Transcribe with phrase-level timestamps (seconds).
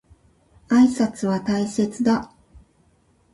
[0.69, 2.33] 挨拶は大切だ。